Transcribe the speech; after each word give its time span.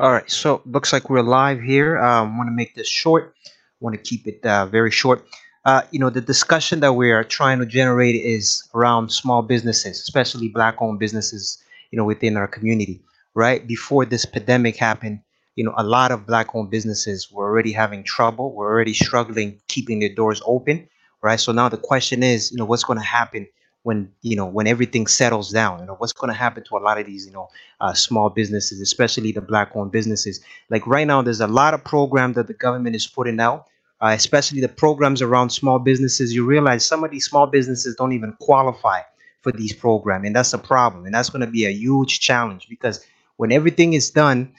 All 0.00 0.12
right, 0.12 0.30
so 0.30 0.62
looks 0.64 0.92
like 0.92 1.10
we're 1.10 1.22
live 1.22 1.60
here. 1.60 1.98
Um, 1.98 2.38
want 2.38 2.46
to 2.46 2.52
make 2.54 2.76
this 2.76 2.86
short. 2.86 3.34
Want 3.80 3.96
to 3.96 4.00
keep 4.00 4.28
it 4.28 4.46
uh, 4.46 4.66
very 4.66 4.92
short. 4.92 5.26
Uh, 5.64 5.82
you 5.90 5.98
know, 5.98 6.08
the 6.08 6.20
discussion 6.20 6.78
that 6.80 6.92
we 6.92 7.10
are 7.10 7.24
trying 7.24 7.58
to 7.58 7.66
generate 7.66 8.14
is 8.14 8.62
around 8.76 9.10
small 9.10 9.42
businesses, 9.42 9.98
especially 9.98 10.50
black-owned 10.50 11.00
businesses. 11.00 11.60
You 11.90 11.96
know, 11.96 12.04
within 12.04 12.36
our 12.36 12.46
community. 12.46 13.00
Right 13.34 13.66
before 13.66 14.04
this 14.04 14.24
pandemic 14.24 14.76
happened, 14.76 15.18
you 15.56 15.64
know, 15.64 15.74
a 15.76 15.82
lot 15.82 16.12
of 16.12 16.26
black-owned 16.26 16.70
businesses 16.70 17.28
were 17.32 17.46
already 17.46 17.72
having 17.72 18.04
trouble. 18.04 18.54
Were 18.54 18.70
already 18.70 18.94
struggling 18.94 19.60
keeping 19.66 19.98
their 19.98 20.14
doors 20.14 20.40
open. 20.46 20.88
Right. 21.22 21.40
So 21.40 21.50
now 21.50 21.68
the 21.68 21.76
question 21.76 22.22
is, 22.22 22.52
you 22.52 22.56
know, 22.56 22.66
what's 22.66 22.84
going 22.84 23.00
to 23.00 23.04
happen 23.04 23.48
when 23.88 24.12
you 24.20 24.36
know 24.36 24.44
when 24.44 24.66
everything 24.66 25.06
settles 25.06 25.50
down 25.50 25.80
you 25.80 25.86
know 25.86 25.94
what's 25.94 26.12
going 26.12 26.32
to 26.34 26.38
happen 26.44 26.62
to 26.62 26.76
a 26.76 26.82
lot 26.88 27.00
of 27.00 27.06
these 27.06 27.24
you 27.26 27.32
know 27.32 27.48
uh, 27.80 27.94
small 27.94 28.28
businesses 28.28 28.82
especially 28.82 29.32
the 29.32 29.40
black 29.40 29.70
owned 29.74 29.90
businesses. 29.90 30.40
Like 30.68 30.86
right 30.86 31.06
now 31.06 31.22
there's 31.22 31.40
a 31.40 31.46
lot 31.46 31.72
of 31.72 31.82
programs 31.84 32.34
that 32.36 32.48
the 32.48 32.58
government 32.66 32.94
is 32.94 33.06
putting 33.06 33.40
out 33.40 33.66
uh, 34.02 34.12
especially 34.22 34.60
the 34.60 34.68
programs 34.68 35.22
around 35.22 35.50
small 35.50 35.78
businesses. 35.78 36.34
You 36.34 36.44
realize 36.44 36.86
some 36.86 37.02
of 37.02 37.10
these 37.10 37.24
small 37.24 37.46
businesses 37.46 37.96
don't 37.96 38.12
even 38.12 38.32
qualify 38.40 39.00
for 39.42 39.52
these 39.52 39.72
programs 39.72 40.26
and 40.26 40.36
that's 40.36 40.52
a 40.52 40.58
problem 40.58 41.06
and 41.06 41.14
that's 41.14 41.30
going 41.30 41.46
to 41.46 41.52
be 41.58 41.64
a 41.64 41.70
huge 41.70 42.20
challenge 42.20 42.66
because 42.68 43.04
when 43.38 43.50
everything 43.52 43.94
is 43.94 44.10
done 44.10 44.52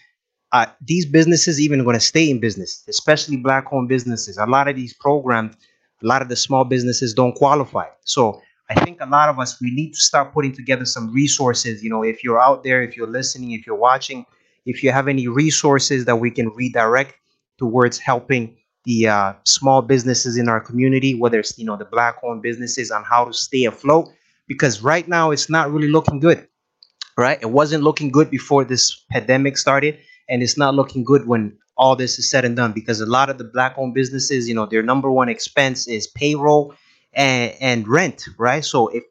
uh, 0.53 0.65
these 0.81 1.05
businesses 1.05 1.61
even 1.61 1.83
going 1.83 1.99
to 2.01 2.07
stay 2.13 2.27
in 2.31 2.39
business 2.39 2.83
especially 2.87 3.37
black 3.37 3.65
owned 3.71 3.89
businesses. 3.89 4.37
A 4.37 4.45
lot 4.47 4.67
of 4.67 4.75
these 4.75 4.93
programs 4.93 5.55
a 6.01 6.07
lot 6.07 6.21
of 6.21 6.29
the 6.29 6.35
small 6.35 6.63
businesses 6.63 7.13
don't 7.13 7.35
qualify. 7.35 7.85
So 8.05 8.41
I 8.69 8.79
think 8.83 9.01
a 9.01 9.05
lot 9.05 9.29
of 9.29 9.39
us 9.39 9.59
we 9.59 9.71
need 9.71 9.93
to 9.93 9.99
start 9.99 10.31
putting 10.31 10.53
together 10.53 10.85
some 10.85 11.11
resources. 11.11 11.83
You 11.83 11.89
know, 11.89 12.03
if 12.03 12.23
you're 12.23 12.39
out 12.39 12.63
there, 12.63 12.83
if 12.83 12.95
you're 12.95 13.07
listening, 13.07 13.51
if 13.51 13.65
you're 13.65 13.75
watching, 13.75 14.25
if 14.65 14.83
you 14.83 14.91
have 14.91 15.07
any 15.07 15.27
resources 15.27 16.05
that 16.05 16.17
we 16.17 16.29
can 16.29 16.49
redirect 16.49 17.15
towards 17.57 17.97
helping 17.97 18.55
the 18.85 19.07
uh, 19.07 19.33
small 19.43 19.81
businesses 19.81 20.37
in 20.37 20.47
our 20.47 20.61
community, 20.61 21.15
whether 21.15 21.39
it's 21.39 21.57
you 21.57 21.65
know 21.65 21.77
the 21.77 21.85
black-owned 21.85 22.41
businesses, 22.41 22.91
on 22.91 23.03
how 23.03 23.25
to 23.25 23.33
stay 23.33 23.65
afloat, 23.65 24.07
because 24.47 24.81
right 24.81 25.07
now 25.07 25.31
it's 25.31 25.49
not 25.49 25.71
really 25.71 25.89
looking 25.89 26.19
good. 26.19 26.47
Right, 27.17 27.39
it 27.41 27.51
wasn't 27.51 27.83
looking 27.83 28.11
good 28.11 28.29
before 28.29 28.63
this 28.63 29.03
pandemic 29.11 29.57
started, 29.57 29.97
and 30.29 30.41
it's 30.41 30.57
not 30.57 30.73
looking 30.75 31.03
good 31.03 31.27
when 31.27 31.57
all 31.75 31.95
this 31.95 32.17
is 32.17 32.29
said 32.29 32.45
and 32.45 32.55
done. 32.55 32.71
Because 32.71 33.01
a 33.01 33.05
lot 33.05 33.29
of 33.29 33.37
the 33.37 33.43
black-owned 33.43 33.93
businesses, 33.93 34.47
you 34.47 34.55
know, 34.55 34.65
their 34.65 34.83
number 34.83 35.11
one 35.11 35.27
expense 35.27 35.87
is 35.87 36.07
payroll 36.07 36.73
and 37.19 37.53
and 37.59 37.87
rent, 37.87 38.25
right? 38.39 38.65
So 38.65 38.87
if 38.87 39.03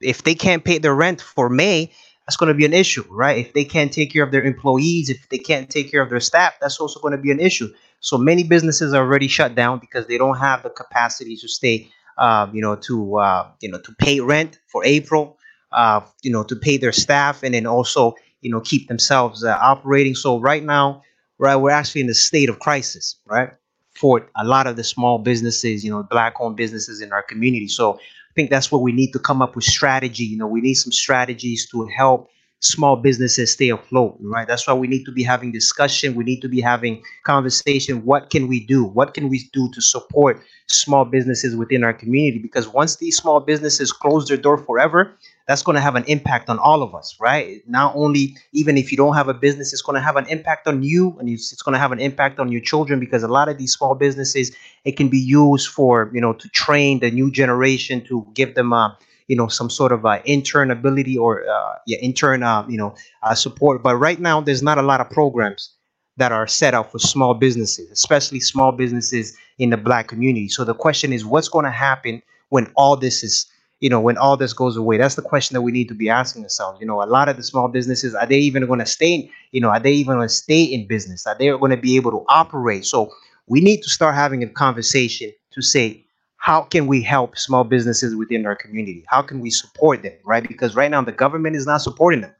if 0.00 0.22
they 0.22 0.34
can't 0.34 0.64
pay 0.64 0.78
their 0.78 0.94
rent 0.94 1.20
for 1.20 1.50
May, 1.50 1.92
that's 2.26 2.36
going 2.36 2.48
to 2.48 2.54
be 2.54 2.64
an 2.64 2.72
issue, 2.72 3.04
right? 3.10 3.38
If 3.38 3.52
they 3.52 3.64
can't 3.64 3.92
take 3.92 4.12
care 4.12 4.22
of 4.22 4.30
their 4.30 4.42
employees, 4.42 5.10
if 5.10 5.28
they 5.28 5.38
can't 5.38 5.68
take 5.68 5.90
care 5.90 6.02
of 6.02 6.10
their 6.10 6.20
staff, 6.20 6.54
that's 6.60 6.80
also 6.80 7.00
going 7.00 7.12
to 7.12 7.18
be 7.18 7.30
an 7.32 7.40
issue. 7.40 7.68
So 8.00 8.16
many 8.16 8.44
businesses 8.44 8.94
are 8.94 9.04
already 9.04 9.28
shut 9.28 9.54
down 9.54 9.80
because 9.80 10.06
they 10.06 10.18
don't 10.18 10.38
have 10.38 10.62
the 10.62 10.70
capacity 10.70 11.36
to 11.36 11.48
stay, 11.48 11.88
um, 12.18 12.54
you 12.54 12.62
know, 12.62 12.76
to 12.76 13.18
uh, 13.18 13.48
you 13.60 13.70
know 13.70 13.80
to 13.80 13.92
pay 13.98 14.20
rent 14.20 14.60
for 14.68 14.84
April, 14.84 15.36
uh, 15.72 16.00
you 16.22 16.32
know, 16.32 16.44
to 16.44 16.56
pay 16.56 16.76
their 16.76 16.92
staff, 16.92 17.42
and 17.42 17.54
then 17.54 17.66
also 17.66 18.14
you 18.40 18.50
know 18.50 18.60
keep 18.60 18.88
themselves 18.88 19.44
uh, 19.44 19.58
operating. 19.60 20.14
So 20.14 20.38
right 20.40 20.62
now, 20.62 21.02
right, 21.38 21.56
we're 21.56 21.70
actually 21.70 22.02
in 22.02 22.10
a 22.10 22.14
state 22.14 22.48
of 22.48 22.60
crisis, 22.60 23.16
right? 23.26 23.50
For 23.94 24.28
a 24.36 24.44
lot 24.44 24.66
of 24.66 24.76
the 24.76 24.84
small 24.84 25.18
businesses, 25.18 25.84
you 25.84 25.90
know, 25.90 26.02
black 26.02 26.34
owned 26.40 26.56
businesses 26.56 27.00
in 27.00 27.12
our 27.12 27.22
community. 27.22 27.68
So 27.68 27.94
I 27.94 28.32
think 28.34 28.50
that's 28.50 28.72
what 28.72 28.82
we 28.82 28.92
need 28.92 29.12
to 29.12 29.18
come 29.18 29.42
up 29.42 29.54
with 29.54 29.64
strategy. 29.64 30.24
You 30.24 30.38
know, 30.38 30.46
we 30.46 30.60
need 30.60 30.74
some 30.74 30.92
strategies 30.92 31.68
to 31.70 31.86
help 31.86 32.28
small 32.60 32.96
businesses 32.96 33.52
stay 33.52 33.70
afloat, 33.70 34.16
right? 34.20 34.46
That's 34.46 34.66
why 34.66 34.74
we 34.74 34.86
need 34.86 35.04
to 35.04 35.12
be 35.12 35.22
having 35.24 35.50
discussion. 35.50 36.14
We 36.14 36.24
need 36.24 36.40
to 36.42 36.48
be 36.48 36.60
having 36.60 37.02
conversation. 37.24 38.04
What 38.04 38.30
can 38.30 38.46
we 38.46 38.64
do? 38.64 38.84
What 38.84 39.14
can 39.14 39.28
we 39.28 39.50
do 39.52 39.68
to 39.72 39.80
support 39.82 40.40
small 40.68 41.04
businesses 41.04 41.56
within 41.56 41.82
our 41.82 41.92
community? 41.92 42.38
Because 42.38 42.68
once 42.68 42.96
these 42.96 43.16
small 43.16 43.40
businesses 43.40 43.92
close 43.92 44.28
their 44.28 44.36
door 44.36 44.58
forever, 44.58 45.18
that's 45.48 45.62
going 45.62 45.74
to 45.74 45.80
have 45.80 45.96
an 45.96 46.04
impact 46.04 46.48
on 46.48 46.58
all 46.58 46.82
of 46.82 46.94
us, 46.94 47.16
right? 47.20 47.62
Not 47.66 47.94
only 47.96 48.36
even 48.52 48.76
if 48.76 48.90
you 48.90 48.96
don't 48.96 49.14
have 49.14 49.28
a 49.28 49.34
business, 49.34 49.72
it's 49.72 49.82
going 49.82 49.96
to 49.96 50.02
have 50.02 50.16
an 50.16 50.26
impact 50.26 50.66
on 50.66 50.82
you, 50.82 51.16
and 51.18 51.28
it's, 51.28 51.60
going 51.62 51.72
to 51.74 51.78
have 51.78 51.92
an 51.92 52.00
impact 52.00 52.38
on 52.38 52.50
your 52.50 52.60
children 52.60 53.00
because 53.00 53.22
a 53.22 53.28
lot 53.28 53.48
of 53.48 53.58
these 53.58 53.72
small 53.72 53.94
businesses 53.94 54.52
it 54.84 54.96
can 54.96 55.08
be 55.08 55.18
used 55.18 55.68
for 55.68 56.10
you 56.12 56.20
know 56.20 56.32
to 56.32 56.48
train 56.50 57.00
the 57.00 57.10
new 57.10 57.30
generation 57.30 58.04
to 58.04 58.26
give 58.34 58.54
them 58.54 58.72
a 58.72 58.96
you 59.28 59.36
know 59.36 59.48
some 59.48 59.70
sort 59.70 59.92
of 59.92 60.04
uh, 60.04 60.18
intern 60.24 60.70
ability 60.70 61.16
or 61.16 61.48
uh, 61.48 61.74
yeah 61.86 61.98
intern 61.98 62.42
uh, 62.42 62.66
you 62.68 62.78
know 62.78 62.94
uh, 63.22 63.34
support. 63.34 63.82
But 63.82 63.96
right 63.96 64.20
now, 64.20 64.40
there's 64.40 64.62
not 64.62 64.78
a 64.78 64.82
lot 64.82 65.00
of 65.00 65.10
programs 65.10 65.74
that 66.16 66.32
are 66.32 66.46
set 66.46 66.74
up 66.74 66.92
for 66.92 66.98
small 66.98 67.34
businesses, 67.34 67.90
especially 67.90 68.40
small 68.40 68.72
businesses 68.72 69.36
in 69.58 69.70
the 69.70 69.76
black 69.76 70.08
community. 70.08 70.48
So 70.48 70.64
the 70.64 70.74
question 70.74 71.12
is, 71.12 71.24
what's 71.24 71.48
going 71.48 71.64
to 71.64 71.70
happen 71.70 72.22
when 72.50 72.70
all 72.76 72.96
this 72.96 73.22
is 73.22 73.46
you 73.82 73.90
know, 73.90 74.00
when 74.00 74.16
all 74.16 74.36
this 74.36 74.52
goes 74.52 74.76
away? 74.76 74.96
That's 74.96 75.16
the 75.16 75.22
question 75.22 75.54
that 75.54 75.62
we 75.62 75.72
need 75.72 75.88
to 75.88 75.94
be 75.94 76.08
asking 76.08 76.44
ourselves. 76.44 76.80
You 76.80 76.86
know, 76.86 77.02
a 77.02 77.04
lot 77.04 77.28
of 77.28 77.36
the 77.36 77.42
small 77.42 77.66
businesses, 77.66 78.14
are 78.14 78.26
they 78.26 78.38
even 78.38 78.64
going 78.66 78.78
to 78.78 78.86
stay, 78.86 79.28
you 79.50 79.60
know, 79.60 79.70
are 79.70 79.80
they 79.80 79.90
even 79.90 80.14
going 80.14 80.28
to 80.28 80.32
stay 80.32 80.62
in 80.62 80.86
business? 80.86 81.26
Are 81.26 81.36
they 81.36 81.48
going 81.48 81.72
to 81.72 81.76
be 81.76 81.96
able 81.96 82.12
to 82.12 82.24
operate? 82.28 82.86
So 82.86 83.12
we 83.48 83.60
need 83.60 83.82
to 83.82 83.90
start 83.90 84.14
having 84.14 84.44
a 84.44 84.46
conversation 84.46 85.32
to 85.50 85.60
say, 85.60 86.06
how 86.36 86.62
can 86.62 86.86
we 86.86 87.02
help 87.02 87.36
small 87.36 87.64
businesses 87.64 88.14
within 88.14 88.46
our 88.46 88.54
community? 88.54 89.04
How 89.08 89.20
can 89.20 89.40
we 89.40 89.50
support 89.50 90.04
them, 90.04 90.14
right? 90.24 90.46
Because 90.46 90.76
right 90.76 90.90
now 90.90 91.02
the 91.02 91.10
government 91.10 91.56
is 91.56 91.66
not 91.66 91.82
supporting 91.82 92.20
them. 92.20 92.34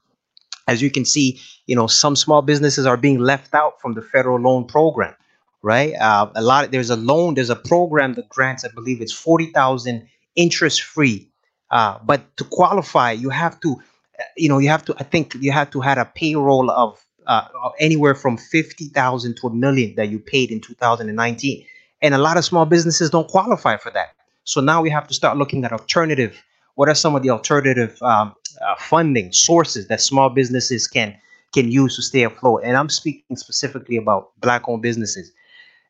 As 0.68 0.80
you 0.80 0.92
can 0.92 1.04
see, 1.04 1.40
you 1.66 1.74
know, 1.74 1.88
some 1.88 2.14
small 2.14 2.42
businesses 2.42 2.86
are 2.86 2.96
being 2.96 3.18
left 3.18 3.52
out 3.52 3.80
from 3.80 3.94
the 3.94 4.02
federal 4.02 4.38
loan 4.38 4.64
program, 4.66 5.16
right? 5.60 5.92
Uh, 5.94 6.30
a 6.36 6.42
lot. 6.42 6.66
Of, 6.66 6.70
there's 6.70 6.90
a 6.90 6.96
loan. 6.96 7.34
There's 7.34 7.50
a 7.50 7.56
program 7.56 8.14
that 8.14 8.28
grants, 8.28 8.64
I 8.64 8.68
believe, 8.68 9.00
it's 9.00 9.12
forty 9.12 9.46
thousand 9.46 10.06
interest 10.36 10.82
free 10.82 11.31
uh, 11.72 11.98
but 12.04 12.36
to 12.36 12.44
qualify, 12.44 13.12
you 13.12 13.30
have 13.30 13.58
to, 13.60 13.76
uh, 14.20 14.22
you 14.36 14.48
know, 14.48 14.58
you 14.58 14.68
have 14.68 14.84
to. 14.84 14.94
I 14.98 15.04
think 15.04 15.34
you 15.40 15.50
have 15.52 15.70
to 15.70 15.80
have 15.80 15.96
a 15.98 16.04
payroll 16.04 16.70
of 16.70 17.02
uh, 17.26 17.48
anywhere 17.80 18.14
from 18.14 18.36
fifty 18.36 18.88
thousand 18.88 19.38
to 19.38 19.46
a 19.46 19.54
million 19.54 19.94
that 19.96 20.10
you 20.10 20.18
paid 20.18 20.50
in 20.50 20.60
2019, 20.60 21.64
and 22.02 22.14
a 22.14 22.18
lot 22.18 22.36
of 22.36 22.44
small 22.44 22.66
businesses 22.66 23.08
don't 23.08 23.26
qualify 23.26 23.78
for 23.78 23.90
that. 23.92 24.14
So 24.44 24.60
now 24.60 24.82
we 24.82 24.90
have 24.90 25.08
to 25.08 25.14
start 25.14 25.38
looking 25.38 25.64
at 25.64 25.72
alternative. 25.72 26.42
What 26.74 26.90
are 26.90 26.94
some 26.94 27.14
of 27.16 27.22
the 27.22 27.30
alternative 27.30 28.00
um, 28.02 28.34
uh, 28.60 28.74
funding 28.78 29.32
sources 29.32 29.88
that 29.88 30.02
small 30.02 30.28
businesses 30.28 30.86
can 30.86 31.16
can 31.54 31.72
use 31.72 31.96
to 31.96 32.02
stay 32.02 32.24
afloat? 32.24 32.62
And 32.64 32.76
I'm 32.76 32.90
speaking 32.90 33.36
specifically 33.36 33.96
about 33.96 34.32
black-owned 34.40 34.82
businesses. 34.82 35.32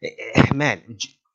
Eh, 0.04 0.10
eh, 0.36 0.54
man, 0.54 0.80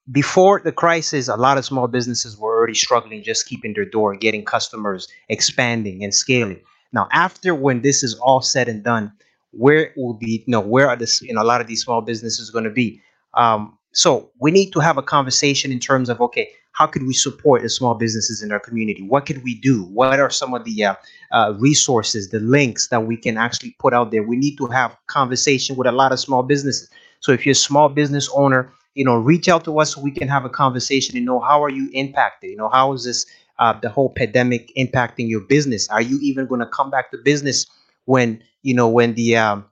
before 0.10 0.62
the 0.64 0.72
crisis, 0.72 1.28
a 1.28 1.36
lot 1.36 1.58
of 1.58 1.66
small 1.66 1.88
businesses 1.88 2.38
were 2.38 2.47
already 2.58 2.74
struggling 2.74 3.24
just 3.24 3.48
keeping 3.48 3.74
their 3.74 3.86
door, 3.86 4.16
getting 4.16 4.44
customers, 4.44 5.08
expanding 5.30 6.04
and 6.04 6.14
scaling. 6.14 6.60
Now, 6.94 7.08
after 7.12 7.54
when 7.54 7.82
this 7.82 8.04
is 8.04 8.16
all 8.16 8.42
said 8.42 8.68
and 8.68 8.84
done, 8.84 9.12
where 9.52 9.94
will 9.96 10.14
be, 10.14 10.44
you 10.46 10.52
know, 10.52 10.60
where 10.60 10.88
are 10.90 10.96
this, 10.96 11.22
you 11.22 11.34
know, 11.34 11.42
a 11.42 11.44
lot 11.44 11.62
of 11.62 11.68
these 11.68 11.84
small 11.84 12.02
businesses 12.02 12.50
going 12.50 12.64
to 12.64 12.70
be? 12.70 13.02
Um, 13.34 13.78
so 13.94 14.32
we 14.40 14.52
need 14.52 14.72
to 14.72 14.80
have 14.80 14.98
a 14.98 15.02
conversation 15.02 15.72
in 15.72 15.80
terms 15.80 16.10
of, 16.10 16.22
okay, 16.22 16.50
how 16.74 16.86
could 16.86 17.08
we 17.08 17.14
support 17.14 17.64
the 17.64 17.70
small 17.70 17.96
businesses 17.96 18.44
in 18.44 18.52
our 18.52 18.60
community? 18.60 19.02
What 19.02 19.26
could 19.26 19.44
we 19.44 19.56
do? 19.56 19.86
What 19.86 20.20
are 20.20 20.30
some 20.30 20.54
of 20.54 20.64
the 20.64 20.86
uh, 20.86 20.96
uh, 21.32 21.56
resources, 21.58 22.30
the 22.30 22.40
links 22.40 22.90
that 22.90 23.08
we 23.08 23.18
can 23.18 23.38
actually 23.38 23.76
put 23.80 23.94
out 23.94 24.12
there? 24.12 24.22
We 24.22 24.38
need 24.38 24.58
to 24.58 24.68
have 24.68 24.96
conversation 25.08 25.76
with 25.76 25.88
a 25.88 25.92
lot 25.92 26.12
of 26.12 26.20
small 26.20 26.44
businesses. 26.44 26.90
So 27.20 27.32
if 27.32 27.46
you're 27.46 27.54
a 27.54 27.56
small 27.56 27.90
business 27.90 28.30
owner, 28.32 28.72
you 28.98 29.06
know, 29.06 29.16
reach 29.16 29.48
out 29.48 29.64
to 29.64 29.80
us 29.80 29.94
so 29.94 30.02
we 30.02 30.10
can 30.10 30.28
have 30.28 30.44
a 30.44 30.50
conversation 30.50 31.16
and 31.16 31.24
know 31.24 31.40
how 31.40 31.64
are 31.64 31.70
you 31.70 31.88
impacted? 31.94 32.50
You 32.50 32.58
know, 32.58 32.68
how 32.68 32.94
is 32.94 33.04
this 33.04 33.28
uh, 33.60 33.74
the 33.80 33.90
whole 33.90 34.10
pandemic 34.10 34.72
impacting 34.76 35.30
your 35.30 35.42
business? 35.42 35.88
Are 35.90 36.02
you 36.02 36.18
even 36.24 36.48
going 36.48 36.62
to 36.62 36.66
come 36.66 36.90
back 36.90 37.12
to 37.12 37.18
business 37.20 37.68
when 38.06 38.42
you 38.64 38.74
know 38.74 38.88
when 38.88 39.14
the 39.14 39.38
um, 39.38 39.66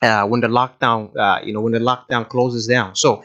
uh, 0.00 0.26
when 0.26 0.40
the 0.40 0.48
lockdown 0.48 1.14
uh, 1.14 1.40
you 1.44 1.52
know 1.52 1.60
when 1.60 1.74
the 1.74 1.78
lockdown 1.78 2.26
closes 2.26 2.66
down? 2.66 2.96
So 2.96 3.22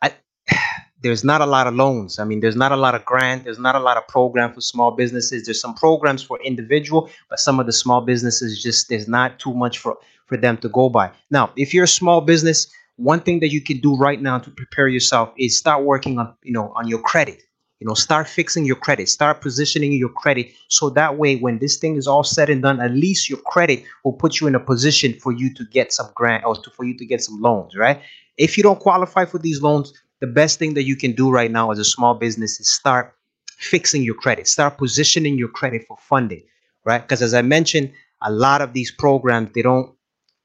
I, 0.00 0.14
there's 1.02 1.22
not 1.22 1.42
a 1.42 1.46
lot 1.46 1.66
of 1.66 1.74
loans. 1.74 2.18
I 2.18 2.24
mean, 2.24 2.40
there's 2.40 2.56
not 2.56 2.72
a 2.72 2.76
lot 2.76 2.94
of 2.94 3.04
grant. 3.04 3.44
There's 3.44 3.58
not 3.58 3.74
a 3.74 3.80
lot 3.80 3.98
of 3.98 4.08
program 4.08 4.54
for 4.54 4.62
small 4.62 4.92
businesses. 4.92 5.44
There's 5.44 5.60
some 5.60 5.74
programs 5.74 6.22
for 6.22 6.40
individual, 6.42 7.10
but 7.28 7.38
some 7.40 7.60
of 7.60 7.66
the 7.66 7.74
small 7.74 8.00
businesses 8.00 8.62
just 8.62 8.88
there's 8.88 9.06
not 9.06 9.38
too 9.38 9.52
much 9.52 9.76
for 9.76 9.98
for 10.24 10.38
them 10.38 10.56
to 10.56 10.70
go 10.70 10.88
by. 10.88 11.10
Now, 11.30 11.52
if 11.58 11.74
you're 11.74 11.84
a 11.84 11.98
small 12.00 12.22
business 12.22 12.68
one 13.02 13.20
thing 13.20 13.40
that 13.40 13.50
you 13.50 13.60
can 13.60 13.80
do 13.80 13.96
right 13.96 14.20
now 14.20 14.38
to 14.38 14.50
prepare 14.50 14.88
yourself 14.88 15.32
is 15.36 15.58
start 15.58 15.84
working 15.84 16.18
on 16.18 16.34
you 16.42 16.52
know 16.52 16.72
on 16.76 16.88
your 16.88 17.00
credit. 17.00 17.42
You 17.80 17.86
know 17.88 17.94
start 17.94 18.28
fixing 18.28 18.64
your 18.64 18.76
credit. 18.76 19.08
Start 19.08 19.40
positioning 19.40 19.92
your 19.92 20.08
credit 20.08 20.52
so 20.68 20.90
that 20.90 21.18
way 21.18 21.36
when 21.36 21.58
this 21.58 21.76
thing 21.78 21.96
is 21.96 22.06
all 22.06 22.22
said 22.22 22.48
and 22.48 22.62
done 22.62 22.80
at 22.80 22.92
least 22.92 23.28
your 23.28 23.40
credit 23.40 23.84
will 24.04 24.12
put 24.12 24.40
you 24.40 24.46
in 24.46 24.54
a 24.54 24.60
position 24.60 25.14
for 25.14 25.32
you 25.32 25.52
to 25.54 25.64
get 25.64 25.92
some 25.92 26.10
grant 26.14 26.44
or 26.44 26.54
to, 26.56 26.70
for 26.70 26.84
you 26.84 26.96
to 26.96 27.04
get 27.04 27.22
some 27.22 27.40
loans 27.40 27.76
right? 27.76 28.00
If 28.38 28.56
you 28.56 28.62
don't 28.62 28.80
qualify 28.80 29.24
for 29.24 29.38
these 29.38 29.60
loans 29.62 29.92
the 30.20 30.26
best 30.28 30.58
thing 30.58 30.74
that 30.74 30.84
you 30.84 30.94
can 30.96 31.12
do 31.12 31.30
right 31.30 31.50
now 31.50 31.72
as 31.72 31.80
a 31.80 31.84
small 31.84 32.14
business 32.14 32.60
is 32.60 32.68
start 32.68 33.14
fixing 33.58 34.02
your 34.02 34.14
credit. 34.14 34.46
Start 34.46 34.78
positioning 34.78 35.36
your 35.36 35.48
credit 35.48 35.84
for 35.88 35.96
funding 36.00 36.42
right? 36.84 37.02
Because 37.02 37.22
as 37.22 37.34
i 37.34 37.42
mentioned 37.42 37.92
a 38.22 38.30
lot 38.30 38.60
of 38.60 38.72
these 38.72 38.90
programs 38.90 39.50
they 39.54 39.62
don't 39.62 39.94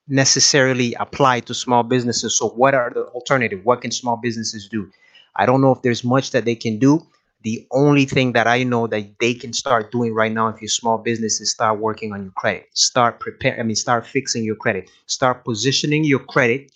necessarily 0.08 0.94
apply 1.00 1.42
to 1.42 1.54
small 1.54 1.84
businesses. 1.84 2.38
So, 2.38 2.50
what 2.50 2.74
are 2.74 2.92
the 2.94 3.06
alternative? 3.08 3.62
What 3.64 3.82
can 3.82 3.92
small 3.92 4.18
businesses 4.18 4.68
do? 4.70 4.90
I 5.36 5.46
don't 5.46 5.62
know 5.62 5.72
if 5.72 5.82
there's 5.82 6.04
much 6.04 6.32
that 6.32 6.46
they 6.46 6.56
can 6.56 6.80
do. 6.80 7.06
The 7.44 7.66
only 7.72 8.06
thing 8.06 8.34
that 8.34 8.48
I 8.48 8.64
know 8.64 8.88
that 8.88 9.20
they 9.20 9.34
can 9.34 9.54
start 9.54 9.92
doing 9.92 10.14
right 10.14 10.32
now, 10.32 10.48
if 10.48 10.62
you're 10.62 10.70
small 10.70 10.98
business, 10.98 11.40
is 11.40 11.52
start 11.52 11.80
working 11.80 12.12
on 12.12 12.24
your 12.24 12.32
credit. 12.32 12.68
Start 12.74 13.20
prepare. 13.20 13.60
I 13.60 13.64
mean, 13.64 13.76
start 13.76 14.08
fixing 14.08 14.44
your 14.44 14.56
credit. 14.56 14.90
Start 15.06 15.46
positioning 15.46 16.04
your 16.04 16.20
credit 16.20 16.72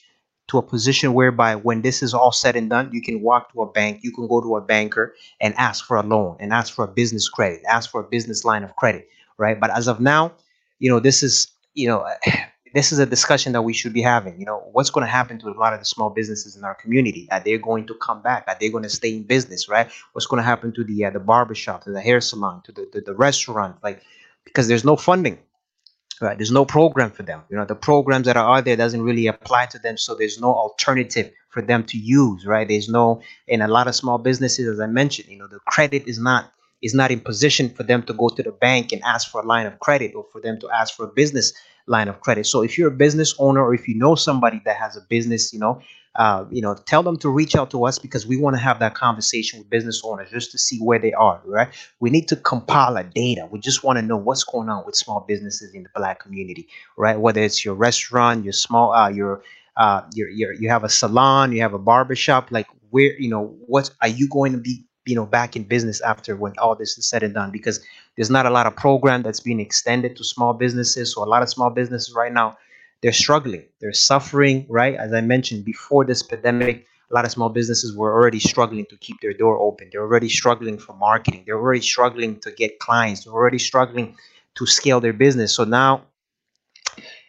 to 0.51 0.57
a 0.57 0.61
position 0.61 1.13
whereby 1.13 1.55
when 1.55 1.81
this 1.81 2.03
is 2.03 2.13
all 2.13 2.31
said 2.31 2.55
and 2.55 2.69
done, 2.69 2.89
you 2.91 3.01
can 3.01 3.21
walk 3.21 3.51
to 3.53 3.61
a 3.61 3.71
bank, 3.71 4.01
you 4.03 4.11
can 4.11 4.27
go 4.27 4.41
to 4.41 4.57
a 4.57 4.61
banker 4.61 5.15
and 5.39 5.55
ask 5.55 5.85
for 5.85 5.97
a 5.97 6.03
loan 6.03 6.35
and 6.39 6.51
ask 6.51 6.73
for 6.73 6.83
a 6.83 6.87
business 6.89 7.29
credit, 7.29 7.61
ask 7.69 7.89
for 7.89 8.01
a 8.01 8.03
business 8.03 8.43
line 8.43 8.63
of 8.63 8.75
credit, 8.75 9.07
right? 9.37 9.59
But 9.59 9.71
as 9.71 9.87
of 9.87 10.01
now, 10.01 10.33
you 10.79 10.89
know, 10.89 10.99
this 10.99 11.23
is, 11.23 11.47
you 11.73 11.87
know, 11.87 12.05
this 12.73 12.91
is 12.91 12.99
a 12.99 13.05
discussion 13.05 13.53
that 13.53 13.61
we 13.61 13.73
should 13.73 13.93
be 13.93 14.01
having. 14.01 14.39
You 14.39 14.45
know, 14.45 14.59
what's 14.71 14.89
going 14.89 15.05
to 15.05 15.11
happen 15.11 15.39
to 15.39 15.49
a 15.49 15.57
lot 15.57 15.73
of 15.73 15.79
the 15.79 15.85
small 15.85 16.09
businesses 16.09 16.55
in 16.55 16.63
our 16.63 16.75
community? 16.75 17.27
Are 17.31 17.39
they 17.39 17.57
going 17.57 17.87
to 17.87 17.95
come 17.95 18.21
back? 18.21 18.45
Are 18.47 18.57
they 18.59 18.69
going 18.69 18.83
to 18.83 18.89
stay 18.89 19.15
in 19.15 19.23
business? 19.23 19.67
Right? 19.67 19.89
What's 20.13 20.25
going 20.25 20.41
to 20.41 20.45
happen 20.45 20.73
to 20.73 20.83
the 20.83 21.05
uh, 21.05 21.09
the 21.11 21.19
barbershop, 21.19 21.83
to 21.83 21.91
the 21.91 22.01
hair 22.01 22.21
salon, 22.21 22.61
to 22.65 22.71
the, 22.71 22.89
the 22.93 23.01
the 23.01 23.15
restaurant? 23.15 23.77
Like, 23.83 24.01
because 24.45 24.67
there's 24.67 24.85
no 24.85 24.95
funding 24.95 25.39
right 26.21 26.37
there's 26.37 26.51
no 26.51 26.65
program 26.65 27.11
for 27.11 27.23
them 27.23 27.41
you 27.49 27.57
know 27.57 27.65
the 27.65 27.75
programs 27.75 28.25
that 28.25 28.37
are 28.37 28.57
out 28.57 28.65
there 28.65 28.75
doesn't 28.75 29.01
really 29.01 29.27
apply 29.27 29.65
to 29.65 29.79
them 29.79 29.97
so 29.97 30.15
there's 30.15 30.39
no 30.39 30.53
alternative 30.53 31.31
for 31.49 31.61
them 31.61 31.83
to 31.83 31.97
use 31.97 32.45
right 32.45 32.67
there's 32.67 32.89
no 32.89 33.21
in 33.47 33.61
a 33.61 33.67
lot 33.67 33.87
of 33.87 33.95
small 33.95 34.17
businesses 34.17 34.67
as 34.67 34.79
i 34.79 34.85
mentioned 34.85 35.27
you 35.29 35.37
know 35.37 35.47
the 35.47 35.59
credit 35.67 36.03
is 36.07 36.19
not 36.19 36.51
is 36.81 36.93
not 36.93 37.11
in 37.11 37.19
position 37.19 37.69
for 37.69 37.83
them 37.83 38.01
to 38.03 38.13
go 38.13 38.29
to 38.29 38.41
the 38.41 38.51
bank 38.51 38.91
and 38.91 39.01
ask 39.03 39.31
for 39.31 39.41
a 39.41 39.45
line 39.45 39.65
of 39.65 39.79
credit 39.79 40.13
or 40.15 40.25
for 40.31 40.41
them 40.41 40.59
to 40.59 40.69
ask 40.69 40.95
for 40.95 41.05
a 41.05 41.11
business 41.15 41.53
line 41.87 42.07
of 42.07 42.19
credit 42.21 42.45
so 42.45 42.61
if 42.61 42.77
you're 42.77 42.89
a 42.89 42.97
business 43.05 43.35
owner 43.39 43.61
or 43.61 43.73
if 43.73 43.87
you 43.87 43.95
know 43.95 44.15
somebody 44.15 44.61
that 44.65 44.77
has 44.77 44.95
a 44.97 45.01
business 45.09 45.53
you 45.53 45.59
know 45.59 45.81
uh, 46.15 46.45
you 46.51 46.61
know, 46.61 46.75
tell 46.75 47.03
them 47.03 47.17
to 47.17 47.29
reach 47.29 47.55
out 47.55 47.71
to 47.71 47.85
us 47.85 47.97
because 47.97 48.27
we 48.27 48.35
want 48.35 48.55
to 48.55 48.61
have 48.61 48.79
that 48.79 48.93
conversation 48.95 49.59
with 49.59 49.69
business 49.69 50.01
owners 50.03 50.29
just 50.29 50.51
to 50.51 50.57
see 50.57 50.77
where 50.79 50.99
they 50.99 51.13
are, 51.13 51.41
right? 51.45 51.69
We 52.01 52.09
need 52.09 52.27
to 52.29 52.35
compile 52.35 52.97
a 52.97 53.03
data. 53.03 53.47
We 53.49 53.59
just 53.59 53.83
want 53.83 53.97
to 53.97 54.01
know 54.01 54.17
what's 54.17 54.43
going 54.43 54.67
on 54.67 54.85
with 54.85 54.95
small 54.95 55.21
businesses 55.21 55.73
in 55.73 55.83
the 55.83 55.89
black 55.95 56.19
community, 56.19 56.67
right? 56.97 57.17
Whether 57.17 57.41
it's 57.41 57.63
your 57.63 57.75
restaurant, 57.75 58.43
your 58.43 58.53
small, 58.53 58.91
uh, 58.91 59.09
your, 59.09 59.41
uh, 59.77 60.01
you 60.13 60.67
have 60.67 60.83
a 60.83 60.89
salon, 60.89 61.53
you 61.53 61.61
have 61.61 61.73
a 61.73 61.79
barbershop, 61.79 62.51
like 62.51 62.67
where, 62.89 63.17
you 63.17 63.29
know, 63.29 63.55
what 63.65 63.89
are 64.01 64.09
you 64.09 64.27
going 64.27 64.51
to 64.51 64.57
be, 64.57 64.83
you 65.05 65.15
know, 65.15 65.25
back 65.25 65.55
in 65.55 65.63
business 65.63 66.01
after 66.01 66.35
when 66.35 66.53
all 66.57 66.75
this 66.75 66.97
is 66.97 67.07
said 67.07 67.23
and 67.23 67.33
done? 67.33 67.51
Because 67.51 67.79
there's 68.15 68.29
not 68.29 68.45
a 68.45 68.49
lot 68.49 68.67
of 68.67 68.75
program 68.75 69.23
that's 69.23 69.39
being 69.39 69.59
extended 69.59 70.15
to 70.17 70.23
small 70.23 70.53
businesses. 70.53 71.13
So 71.13 71.23
a 71.23 71.25
lot 71.25 71.41
of 71.41 71.49
small 71.49 71.69
businesses 71.69 72.13
right 72.13 72.31
now 72.31 72.57
they're 73.01 73.11
struggling, 73.11 73.63
they're 73.79 73.93
suffering, 73.93 74.65
right? 74.69 74.95
As 74.95 75.11
I 75.13 75.21
mentioned 75.21 75.65
before 75.65 76.05
this 76.05 76.21
pandemic, 76.21 76.85
a 77.09 77.13
lot 77.13 77.25
of 77.25 77.31
small 77.31 77.49
businesses 77.49 77.95
were 77.95 78.13
already 78.13 78.39
struggling 78.39 78.85
to 78.85 78.97
keep 78.97 79.19
their 79.21 79.33
door 79.33 79.57
open. 79.57 79.89
They're 79.91 80.03
already 80.03 80.29
struggling 80.29 80.77
for 80.77 80.93
marketing. 80.93 81.43
They're 81.45 81.57
already 81.57 81.81
struggling 81.81 82.39
to 82.41 82.51
get 82.51 82.79
clients. 82.79 83.23
They're 83.23 83.33
already 83.33 83.57
struggling 83.57 84.15
to 84.55 84.65
scale 84.65 85.01
their 85.01 85.13
business. 85.13 85.53
So 85.55 85.63
now, 85.63 86.03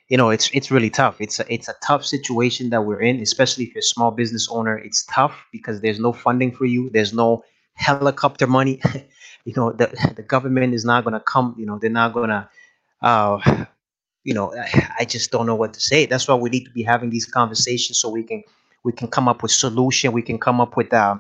you 0.09 0.19
know, 0.19 0.29
it's 0.29 0.51
it's 0.53 0.71
really 0.71 0.91
tough. 0.91 1.21
It's 1.21 1.41
a, 1.41 1.53
it's 1.53 1.69
a 1.69 1.75
tough 1.83 2.05
situation 2.05 2.69
that 2.71 2.83
we're 2.83 3.01
in, 3.01 3.21
especially 3.21 3.65
if 3.65 3.75
you're 3.75 3.81
a 3.81 3.95
small 3.95 4.11
business 4.11 4.49
owner. 4.51 4.77
It's 4.77 5.05
tough 5.07 5.35
because 5.53 5.81
there's 5.81 5.99
no 5.99 6.13
funding 6.13 6.53
for 6.53 6.67
you. 6.67 6.91
There's 6.91 7.15
no 7.15 7.43
helicopter 7.83 8.47
money. 8.47 8.81
you 9.45 9.53
know, 9.57 9.73
the 9.73 9.87
the 10.17 10.23
government 10.23 10.75
is 10.75 10.85
not 10.85 11.05
going 11.05 11.15
to 11.15 11.21
come. 11.21 11.55
You 11.59 11.67
know, 11.67 11.79
they're 11.79 11.91
not 11.91 12.13
going 12.13 12.31
to 12.31 12.49
uh, 13.03 13.67
you 14.25 14.35
know, 14.35 14.55
I, 14.99 15.05
just 15.05 15.31
don't 15.31 15.47
know 15.47 15.55
what 15.55 15.75
to 15.75 15.81
say. 15.81 16.07
That's 16.07 16.29
why 16.29 16.35
we 16.35 16.51
need 16.51 16.65
to 16.65 16.71
be 16.71 16.83
having 16.83 17.11
these 17.11 17.27
conversations 17.27 17.99
so 18.01 18.09
we 18.09 18.23
can 18.23 18.43
we 18.85 18.93
can 18.93 19.09
come 19.09 19.29
up 19.29 19.43
with 19.43 19.53
solution. 19.53 20.13
We 20.13 20.23
can 20.23 20.39
come 20.39 20.61
up 20.61 20.77
with 20.77 20.93
uh, 20.93 21.17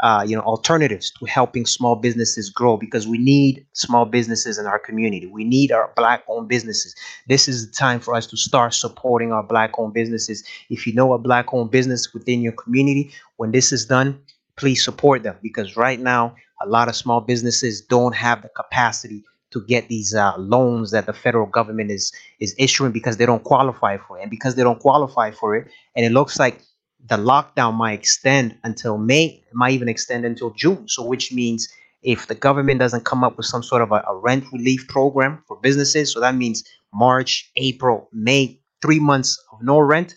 uh, 0.00 0.24
you 0.26 0.36
know 0.36 0.42
alternatives 0.42 1.10
to 1.12 1.24
helping 1.24 1.64
small 1.64 1.96
businesses 1.96 2.50
grow 2.50 2.76
because 2.76 3.06
we 3.06 3.18
need 3.18 3.66
small 3.72 4.04
businesses 4.04 4.58
in 4.58 4.66
our 4.66 4.78
community. 4.78 5.26
We 5.26 5.44
need 5.44 5.72
our 5.72 5.92
black-owned 5.96 6.48
businesses. 6.48 6.94
This 7.26 7.48
is 7.48 7.66
the 7.66 7.72
time 7.72 8.00
for 8.00 8.14
us 8.14 8.26
to 8.28 8.36
start 8.36 8.74
supporting 8.74 9.32
our 9.32 9.42
black-owned 9.42 9.94
businesses. 9.94 10.44
If 10.68 10.86
you 10.86 10.92
know 10.92 11.12
a 11.14 11.18
black-owned 11.18 11.70
business 11.70 12.12
within 12.12 12.42
your 12.42 12.52
community, 12.52 13.12
when 13.36 13.52
this 13.52 13.72
is 13.72 13.86
done, 13.86 14.20
please 14.56 14.84
support 14.84 15.22
them 15.22 15.36
because 15.42 15.76
right 15.76 16.00
now 16.00 16.34
a 16.62 16.68
lot 16.68 16.88
of 16.88 16.96
small 16.96 17.20
businesses 17.20 17.80
don't 17.80 18.14
have 18.14 18.42
the 18.42 18.48
capacity 18.50 19.24
to 19.50 19.60
get 19.66 19.88
these 19.88 20.14
uh, 20.14 20.34
loans 20.38 20.90
that 20.90 21.06
the 21.06 21.12
federal 21.12 21.46
government 21.46 21.90
is 21.90 22.12
is 22.40 22.54
issuing 22.58 22.92
because 22.92 23.18
they 23.18 23.26
don't 23.26 23.44
qualify 23.44 23.96
for 23.98 24.18
it, 24.18 24.22
and 24.22 24.30
because 24.30 24.54
they 24.54 24.62
don't 24.62 24.80
qualify 24.80 25.30
for 25.30 25.54
it, 25.54 25.68
and 25.94 26.04
it 26.04 26.12
looks 26.12 26.38
like 26.38 26.60
the 27.08 27.16
lockdown 27.16 27.74
might 27.74 27.92
extend 27.98 28.56
until 28.64 28.96
May, 28.96 29.42
it 29.46 29.54
might 29.54 29.72
even 29.72 29.88
extend 29.88 30.24
until 30.24 30.50
June. 30.50 30.88
So, 30.88 31.04
which 31.04 31.32
means 31.32 31.68
if 32.02 32.26
the 32.26 32.34
government 32.34 32.80
doesn't 32.80 33.04
come 33.04 33.22
up 33.24 33.36
with 33.36 33.46
some 33.46 33.62
sort 33.62 33.82
of 33.82 33.92
a, 33.92 34.02
a 34.08 34.16
rent 34.16 34.44
relief 34.52 34.86
program 34.88 35.42
for 35.46 35.56
businesses, 35.60 36.12
so 36.12 36.20
that 36.20 36.34
means 36.34 36.64
March, 36.94 37.50
April, 37.56 38.08
May, 38.12 38.58
three 38.80 39.00
months 39.00 39.42
of 39.52 39.62
no 39.62 39.78
rent, 39.78 40.14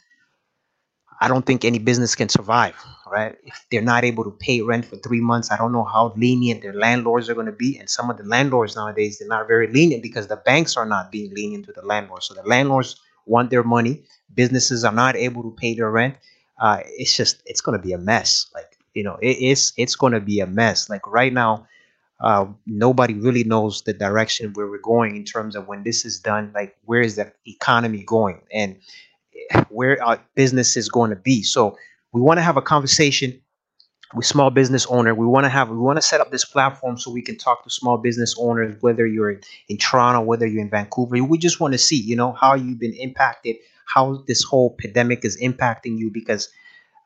I 1.26 1.28
don't 1.28 1.44
think 1.44 1.66
any 1.66 1.80
business 1.80 2.14
can 2.14 2.30
survive, 2.30 2.76
right? 3.12 3.36
If 3.44 3.66
they're 3.72 3.82
not 3.82 4.04
able 4.04 4.24
to 4.26 4.30
pay 4.30 4.62
rent 4.62 4.86
for 4.86 4.98
three 4.98 5.22
months, 5.22 5.52
I 5.52 5.58
don't 5.58 5.72
know 5.72 5.84
how 5.84 6.14
lenient 6.16 6.62
their 6.62 6.74
landlords 6.74 7.30
are 7.30 7.34
going 7.34 7.48
to 7.48 7.52
be. 7.52 7.80
And 7.80 7.90
some 7.90 8.12
of 8.12 8.18
the 8.18 8.24
landlords 8.24 8.76
nowadays, 8.76 9.18
they're 9.18 9.28
not 9.28 9.48
very 9.48 9.66
lenient 9.66 10.04
because 10.04 10.28
the 10.28 10.36
banks 10.36 10.78
are 10.78 10.86
not 10.86 11.12
being 11.12 11.34
lenient 11.34 11.66
to 11.66 11.72
the 11.74 11.82
landlords. 11.82 12.28
So 12.28 12.36
the 12.36 12.44
landlords 12.44 13.02
want 13.26 13.50
their 13.50 13.64
money. 13.64 14.04
Businesses 14.36 14.86
are 14.86 14.94
not 14.94 15.16
able 15.16 15.42
to 15.42 15.50
pay 15.50 15.74
their 15.74 15.90
rent. 15.90 16.16
Uh, 16.60 16.82
it's 16.86 17.18
just, 17.18 17.42
it's 17.48 17.62
going 17.62 17.76
to 17.76 17.84
be 17.84 17.94
a 17.94 17.98
mess. 17.98 18.46
Like, 18.54 18.78
you 18.94 19.04
know, 19.04 19.18
it 19.20 19.40
is, 19.40 19.74
it's 19.78 19.96
going 19.96 20.14
to 20.14 20.22
be 20.22 20.42
a 20.42 20.46
mess. 20.46 20.92
Like 20.92 21.08
right 21.08 21.34
now, 21.34 21.66
uh, 22.20 22.46
nobody 22.68 23.16
really 23.16 23.44
knows 23.44 23.82
the 23.82 23.94
direction 23.94 24.54
where 24.54 24.68
we're 24.68 24.78
going 24.78 25.16
in 25.16 25.24
terms 25.24 25.56
of 25.56 25.68
when 25.68 25.82
this 25.82 26.06
is 26.06 26.20
done. 26.20 26.52
Like, 26.54 26.78
where 26.86 27.02
is 27.02 27.16
the 27.16 27.34
economy 27.48 28.04
going? 28.04 28.42
And 28.54 28.78
where 29.70 30.02
our 30.04 30.20
business 30.36 30.78
is 30.78 30.90
going 30.90 31.10
to 31.10 31.16
be. 31.16 31.44
So 31.44 31.78
we 32.14 32.22
want 32.22 32.38
to 32.38 32.42
have 32.42 32.58
a 32.58 32.62
conversation 32.62 33.42
with 34.14 34.26
small 34.26 34.50
business 34.50 34.86
owner. 34.88 35.14
We 35.14 35.26
want 35.26 35.46
to 35.46 35.50
have 35.50 35.70
we 35.70 35.78
want 35.78 35.98
to 35.98 36.02
set 36.02 36.22
up 36.22 36.32
this 36.32 36.46
platform 36.46 36.98
so 36.98 37.12
we 37.12 37.22
can 37.22 37.38
talk 37.38 37.64
to 37.64 37.70
small 37.70 37.98
business 37.98 38.36
owners, 38.38 38.76
whether 38.82 39.06
you're 39.06 39.40
in, 39.68 39.78
Toronto, 39.78 40.22
whether 40.22 40.46
you're 40.46 40.62
in 40.62 40.70
Vancouver. 40.70 41.22
We 41.24 41.38
just 41.38 41.60
want 41.60 41.74
to 41.74 41.78
see, 41.78 41.98
you 41.98 42.16
know, 42.16 42.32
how 42.34 42.56
you've 42.56 42.80
been 42.80 42.94
impacted, 42.94 43.58
how 43.86 44.24
this 44.28 44.44
whole 44.44 44.76
pandemic 44.80 45.26
is 45.26 45.38
impacting 45.42 45.98
you. 45.98 46.10
Because 46.12 46.50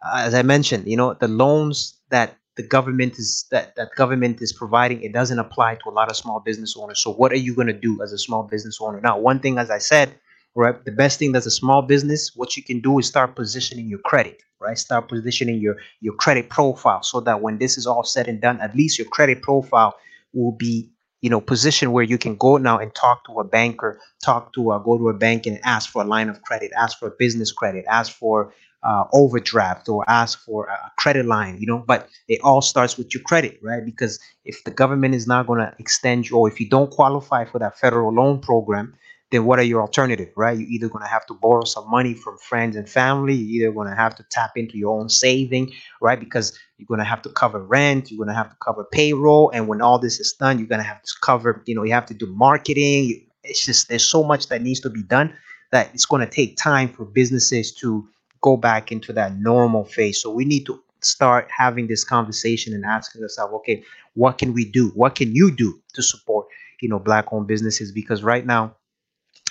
uh, 0.05 0.21
as 0.25 0.33
I 0.33 0.41
mentioned, 0.41 0.87
you 0.87 0.97
know, 0.97 1.13
the 1.13 1.27
loans 1.27 1.95
that 2.09 2.37
the 2.55 2.63
government 2.63 3.17
is 3.17 3.45
that 3.51 3.75
that 3.77 3.95
government 3.95 4.41
is 4.41 4.51
providing 4.51 5.01
it 5.01 5.13
doesn't 5.13 5.39
apply 5.39 5.75
to 5.75 5.89
a 5.89 5.91
lot 5.91 6.09
of 6.09 6.17
small 6.17 6.39
business 6.41 6.75
owners. 6.77 6.99
So 6.99 7.11
what 7.11 7.31
are 7.31 7.37
you 7.37 7.55
going 7.55 7.67
to 7.67 7.73
do 7.73 8.01
as 8.03 8.11
a 8.11 8.17
small 8.17 8.43
business 8.43 8.79
owner? 8.81 8.99
Now, 9.01 9.17
one 9.17 9.39
thing, 9.39 9.57
as 9.57 9.71
I 9.71 9.77
said 9.77 10.13
right? 10.55 10.83
The 10.83 10.91
best 10.91 11.19
thing 11.19 11.31
that's 11.31 11.45
a 11.45 11.51
small 11.51 11.81
business, 11.81 12.31
what 12.35 12.57
you 12.57 12.63
can 12.63 12.81
do 12.81 12.99
is 12.99 13.07
start 13.07 13.35
positioning 13.35 13.87
your 13.87 13.99
credit, 13.99 14.41
right? 14.59 14.77
Start 14.77 15.09
positioning 15.09 15.59
your 15.59 15.77
your 16.01 16.15
credit 16.15 16.49
profile 16.49 17.03
so 17.03 17.19
that 17.21 17.41
when 17.41 17.57
this 17.59 17.77
is 17.77 17.87
all 17.87 18.03
said 18.03 18.27
and 18.27 18.41
done, 18.41 18.59
at 18.61 18.75
least 18.75 18.97
your 18.97 19.07
credit 19.07 19.41
profile 19.41 19.95
will 20.33 20.51
be 20.51 20.91
you 21.21 21.29
know 21.29 21.41
position 21.41 21.91
where 21.91 22.03
you 22.03 22.17
can 22.17 22.35
go 22.35 22.57
now 22.57 22.77
and 22.77 22.93
talk 22.95 23.25
to 23.25 23.39
a 23.39 23.43
banker 23.43 23.99
talk 24.23 24.53
to 24.53 24.71
a 24.71 24.79
go 24.79 24.97
to 24.97 25.09
a 25.09 25.13
bank 25.13 25.45
and 25.45 25.59
ask 25.63 25.89
for 25.89 26.01
a 26.01 26.05
line 26.05 26.29
of 26.29 26.41
credit 26.43 26.71
ask 26.77 26.97
for 26.97 27.07
a 27.09 27.15
business 27.19 27.51
credit 27.51 27.85
ask 27.89 28.11
for 28.11 28.53
uh, 28.83 29.03
overdraft 29.11 29.89
or 29.89 30.05
ask 30.09 30.39
for 30.45 30.67
a 30.67 30.91
credit 30.97 31.25
line 31.25 31.57
you 31.59 31.67
know 31.67 31.83
but 31.85 32.07
it 32.29 32.39
all 32.41 32.61
starts 32.61 32.97
with 32.97 33.13
your 33.13 33.21
credit 33.23 33.59
right 33.61 33.83
because 33.83 34.19
if 34.45 34.63
the 34.63 34.71
government 34.71 35.13
is 35.13 35.27
not 35.27 35.45
going 35.45 35.59
to 35.59 35.73
extend 35.79 36.29
you 36.29 36.37
or 36.37 36.47
if 36.47 36.59
you 36.59 36.69
don't 36.69 36.89
qualify 36.91 37.43
for 37.43 37.59
that 37.59 37.77
federal 37.77 38.13
loan 38.13 38.39
program 38.39 38.93
then 39.31 39.45
what 39.45 39.59
are 39.59 39.63
your 39.63 39.81
alternative, 39.81 40.29
right? 40.35 40.57
You're 40.57 40.69
either 40.69 40.89
going 40.89 41.03
to 41.03 41.09
have 41.09 41.25
to 41.27 41.33
borrow 41.35 41.63
some 41.63 41.89
money 41.89 42.13
from 42.13 42.37
friends 42.39 42.75
and 42.75 42.89
family. 42.89 43.35
You're 43.35 43.67
either 43.67 43.75
going 43.75 43.89
to 43.89 43.95
have 43.95 44.15
to 44.15 44.23
tap 44.31 44.51
into 44.55 44.77
your 44.77 44.99
own 44.99 45.09
saving, 45.09 45.71
right? 46.01 46.19
Because 46.19 46.57
you're 46.77 46.87
going 46.87 46.99
to 46.99 47.05
have 47.05 47.21
to 47.23 47.29
cover 47.29 47.61
rent. 47.61 48.09
You're 48.09 48.17
going 48.17 48.29
to 48.29 48.33
have 48.35 48.49
to 48.49 48.57
cover 48.63 48.83
payroll. 48.91 49.51
And 49.53 49.67
when 49.67 49.81
all 49.81 49.99
this 49.99 50.19
is 50.19 50.33
done, 50.33 50.57
you're 50.57 50.67
going 50.67 50.81
to 50.81 50.87
have 50.87 51.03
to 51.03 51.13
cover, 51.21 51.61
you 51.67 51.75
know, 51.75 51.83
you 51.83 51.93
have 51.93 52.07
to 52.07 52.13
do 52.13 52.25
marketing. 52.27 53.25
It's 53.43 53.63
just, 53.63 53.87
there's 53.89 54.03
so 54.03 54.23
much 54.23 54.47
that 54.47 54.61
needs 54.61 54.79
to 54.81 54.89
be 54.89 55.03
done 55.03 55.33
that 55.71 55.91
it's 55.93 56.05
going 56.05 56.21
to 56.21 56.31
take 56.31 56.57
time 56.57 56.89
for 56.89 57.05
businesses 57.05 57.71
to 57.75 58.07
go 58.41 58.57
back 58.57 58.91
into 58.91 59.13
that 59.13 59.35
normal 59.37 59.83
phase. 59.83 60.21
So 60.21 60.31
we 60.31 60.45
need 60.45 60.65
to 60.65 60.81
start 61.01 61.47
having 61.55 61.87
this 61.87 62.03
conversation 62.03 62.73
and 62.73 62.83
asking 62.83 63.21
ourselves, 63.21 63.53
okay, 63.53 63.83
what 64.15 64.37
can 64.37 64.53
we 64.53 64.65
do? 64.65 64.89
What 64.95 65.15
can 65.15 65.35
you 65.35 65.51
do 65.51 65.79
to 65.93 66.01
support, 66.01 66.47
you 66.81 66.89
know, 66.89 66.99
black 66.99 67.31
owned 67.31 67.47
businesses? 67.47 67.91
Because 67.91 68.23
right 68.23 68.45
now, 68.45 68.75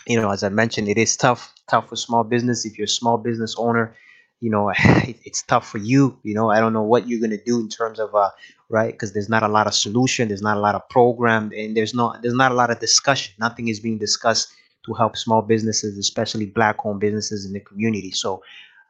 you 0.09 0.21
know, 0.21 0.31
as 0.31 0.43
I 0.43 0.49
mentioned, 0.49 0.89
it 0.89 0.99
is 0.99 1.17
tough, 1.17 1.55
tough 1.69 1.89
for 1.89 1.97
small 1.97 2.25
business. 2.25 2.65
If 2.65 2.79
you're 2.79 2.87
a 2.87 2.89
small 2.89 3.19
business 3.19 3.55
owner, 3.59 3.95
you 4.41 4.51
know, 4.51 4.71
it, 4.79 5.17
it's 5.25 5.43
tough 5.43 5.69
for 5.69 5.79
you. 5.79 6.19
You 6.23 6.35
know, 6.35 6.51
I 6.51 6.61
don't 6.61 6.73
know 6.73 6.83
what 6.83 7.09
you're 7.09 7.21
gonna 7.21 7.43
do 7.45 7.61
in 7.61 7.69
terms 7.69 7.99
of, 7.99 8.15
uh, 8.15 8.31
right? 8.69 8.93
Because 8.93 9.13
there's 9.13 9.29
not 9.29 9.43
a 9.43 9.49
lot 9.49 9.67
of 9.67 9.75
solution, 9.75 10.29
there's 10.29 10.43
not 10.43 10.57
a 10.57 10.61
lot 10.61 10.75
of 10.75 10.89
program, 10.89 11.53
and 11.57 11.77
there's 11.77 11.95
not 11.95 12.23
there's 12.23 12.35
not 12.35 12.53
a 12.53 12.55
lot 12.55 12.71
of 12.71 12.81
discussion. 12.81 13.35
Nothing 13.39 13.69
is 13.69 13.81
being 13.81 13.99
discussed 13.99 14.53
to 14.87 14.95
help 14.95 15.17
small 15.17 15.43
businesses, 15.43 15.99
especially 15.99 16.47
black-owned 16.47 17.01
businesses 17.01 17.45
in 17.45 17.53
the 17.53 17.61
community. 17.61 18.11
So 18.11 18.43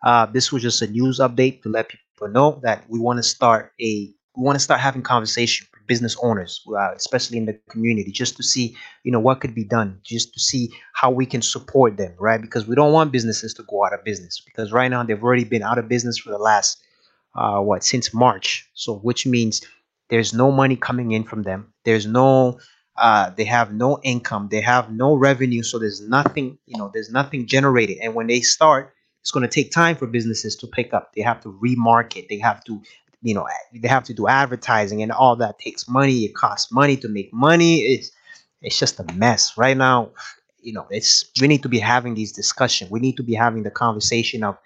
uh, 0.05 0.27
this 0.27 0.53
was 0.53 0.63
just 0.63 0.83
a 0.83 0.87
news 0.87 1.19
update 1.19 1.63
to 1.63 1.69
let 1.69 1.89
people 1.89 2.29
know 2.29 2.61
that 2.63 2.85
we 2.89 2.99
want 3.01 3.19
to 3.19 3.23
start 3.23 3.73
a 3.81 4.15
we 4.37 4.45
want 4.45 4.57
to 4.57 4.61
start 4.61 4.81
having 4.81 5.03
conversation 5.03 5.67
business 5.89 6.17
owners, 6.23 6.63
uh, 6.69 6.93
especially 6.95 7.39
in 7.39 7.47
the 7.47 7.59
community, 7.69 8.13
just 8.13 8.37
to 8.37 8.43
see 8.43 8.77
you 9.03 9.11
know 9.11 9.21
what 9.21 9.41
could 9.41 9.55
be 9.55 9.65
done, 9.65 9.99
just 10.05 10.33
to 10.35 10.41
see 10.41 10.71
how 10.95 11.11
we 11.11 11.27
can 11.27 11.43
support 11.43 11.97
them, 11.97 12.15
right? 12.19 12.41
Because 12.41 12.69
we 12.69 12.77
don't 12.77 12.93
want 12.93 13.11
businesses 13.11 13.55
to 13.55 13.65
go 13.65 13.85
out 13.85 13.93
of 13.93 14.05
business 14.05 14.41
because 14.45 14.73
right 14.73 14.89
now 14.89 15.03
they've 15.03 15.23
already 15.23 15.45
been 15.45 15.63
out 15.63 15.79
of 15.79 15.89
business 15.89 16.19
for 16.19 16.31
the 16.31 16.39
last 16.39 16.81
uh, 17.35 17.61
what 17.61 17.83
since 17.83 18.15
March. 18.15 18.69
So 18.75 18.99
which 18.99 19.27
means 19.27 19.63
there's 20.11 20.33
no 20.33 20.53
money 20.53 20.77
coming 20.77 21.13
in 21.13 21.25
from 21.25 21.43
them. 21.43 21.73
There's 21.85 22.07
no 22.07 22.59
uh, 22.99 23.31
they 23.31 23.45
have 23.45 23.73
no 23.73 24.01
income. 24.03 24.49
They 24.51 24.61
have 24.61 24.91
no 24.91 25.15
revenue. 25.15 25.63
So 25.63 25.79
there's 25.79 26.01
nothing, 26.01 26.59
you 26.67 26.77
know, 26.77 26.91
there's 26.93 27.11
nothing 27.11 27.47
generated. 27.47 27.99
And 28.03 28.15
when 28.15 28.27
they 28.27 28.41
start, 28.41 28.93
it's 29.21 29.31
going 29.31 29.49
to 29.49 29.55
take 29.55 29.71
time 29.71 29.97
for 29.97 30.07
businesses 30.07 30.57
to 30.57 30.67
pick 30.67 30.93
up. 30.93 31.13
They 31.15 31.23
have 31.23 31.41
to 31.43 31.53
remarket. 31.63 32.29
They 32.29 32.39
have 32.39 32.65
to, 32.65 32.83
you 33.23 33.35
know, 33.35 33.47
they 33.75 33.89
have 33.89 34.05
to 34.05 34.15
do 34.15 34.29
advertising 34.29 35.03
and 35.03 35.13
all 35.13 35.37
that 35.37 35.59
takes 35.59 35.89
money. 35.89 36.25
It 36.25 36.35
costs 36.35 36.71
money 36.73 36.97
to 36.99 37.09
make 37.09 37.33
money. 37.33 37.81
It's 37.81 38.11
it's 38.63 38.79
just 38.79 39.01
a 39.01 39.05
mess 39.15 39.57
right 39.57 39.77
now. 39.77 40.11
You 40.61 40.73
know, 40.73 40.87
it's 40.91 41.31
we 41.41 41.49
need 41.49 41.63
to 41.63 41.69
be 41.69 41.79
having 41.79 42.15
these 42.15 42.33
discussions. 42.33 42.91
We 42.91 43.01
need 43.01 43.17
to 43.17 43.23
be 43.23 43.35
having 43.35 43.63
the 43.63 43.71
conversation 43.71 44.45
of 44.45 44.59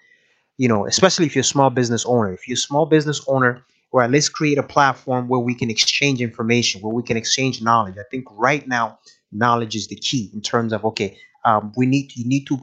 you 0.57 0.67
know, 0.67 0.85
especially 0.85 1.25
if 1.25 1.35
you're 1.35 1.41
a 1.41 1.45
small 1.45 1.69
business 1.69 2.05
owner. 2.05 2.33
If 2.33 2.47
you're 2.47 2.55
a 2.55 2.57
small 2.57 2.85
business 2.85 3.23
owner, 3.27 3.63
well, 3.91 4.07
let's 4.07 4.29
create 4.29 4.57
a 4.57 4.63
platform 4.63 5.27
where 5.27 5.39
we 5.39 5.55
can 5.55 5.69
exchange 5.69 6.21
information, 6.21 6.81
where 6.81 6.93
we 6.93 7.03
can 7.03 7.17
exchange 7.17 7.61
knowledge. 7.61 7.95
I 7.97 8.03
think 8.11 8.25
right 8.31 8.67
now, 8.67 8.99
knowledge 9.31 9.75
is 9.75 9.87
the 9.87 9.95
key 9.95 10.29
in 10.33 10.41
terms 10.41 10.73
of 10.73 10.85
okay, 10.85 11.17
um, 11.45 11.73
we 11.75 11.85
need 11.85 12.15
you 12.15 12.25
need 12.27 12.45
to 12.47 12.59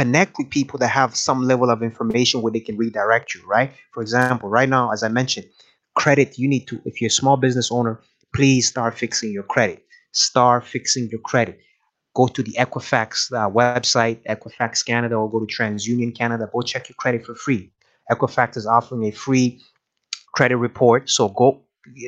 connect 0.00 0.32
with 0.38 0.48
people 0.58 0.78
that 0.82 0.92
have 1.00 1.10
some 1.16 1.40
level 1.52 1.68
of 1.74 1.82
information 1.82 2.42
where 2.42 2.52
they 2.52 2.64
can 2.68 2.76
redirect 2.84 3.34
you. 3.34 3.40
Right? 3.46 3.70
For 3.92 4.00
example, 4.02 4.48
right 4.48 4.70
now, 4.76 4.92
as 4.92 5.02
I 5.02 5.08
mentioned, 5.20 5.46
credit. 5.94 6.38
You 6.38 6.48
need 6.48 6.64
to, 6.68 6.80
if 6.84 7.00
you're 7.00 7.14
a 7.16 7.20
small 7.22 7.36
business 7.36 7.68
owner, 7.72 7.94
please 8.34 8.68
start 8.68 8.92
fixing 9.04 9.30
your 9.32 9.46
credit. 9.54 9.78
Start 10.12 10.64
fixing 10.64 11.08
your 11.12 11.20
credit 11.30 11.58
go 12.18 12.26
to 12.26 12.42
the 12.42 12.54
Equifax 12.58 13.32
uh, 13.32 13.48
website, 13.48 14.18
Equifax 14.28 14.84
Canada, 14.84 15.14
or 15.14 15.30
go 15.30 15.38
to 15.38 15.46
TransUnion 15.46 16.16
Canada. 16.16 16.50
Go 16.52 16.62
check 16.62 16.88
your 16.88 16.96
credit 16.96 17.24
for 17.24 17.36
free. 17.36 17.70
Equifax 18.10 18.56
is 18.56 18.66
offering 18.66 19.04
a 19.04 19.12
free 19.12 19.60
credit 20.34 20.56
report, 20.56 21.08
so 21.08 21.28
go 21.28 21.62